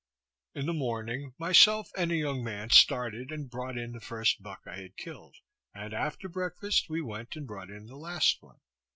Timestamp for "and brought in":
3.31-3.91, 7.35-7.85